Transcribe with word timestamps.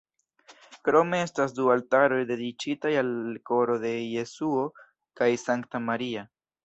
Krome 0.87 1.17
estas 1.25 1.51
du 1.57 1.67
altaroj 1.73 2.17
dediĉitaj 2.31 2.93
al 3.03 3.11
Koro 3.51 3.77
de 3.87 3.93
Jesuo 4.15 4.65
kaj 5.21 5.29
Sankta 5.47 5.83
Maria. 5.91 6.25